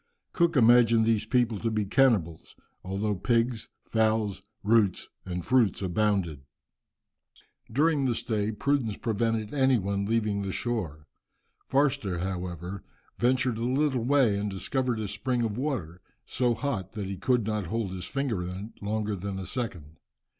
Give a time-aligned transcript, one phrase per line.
[0.33, 6.41] Cook imagined these people to be cannibals, although pigs, fowls, roots, and fruits abounded.
[7.71, 11.05] During the stay prudence prevented any one leaving the shore.
[11.67, 12.83] Forster, however,
[13.19, 17.45] ventured a little way and discovered a spring of water, so hot that he could
[17.45, 19.97] not hold his finger in it longer than a second.